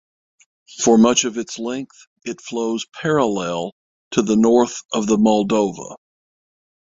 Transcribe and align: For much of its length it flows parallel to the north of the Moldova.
For 0.79 0.97
much 0.97 1.25
of 1.25 1.37
its 1.37 1.59
length 1.59 2.07
it 2.25 2.41
flows 2.41 2.87
parallel 2.91 3.73
to 4.09 4.23
the 4.23 4.35
north 4.35 4.81
of 4.91 5.05
the 5.05 5.17
Moldova. 5.17 5.95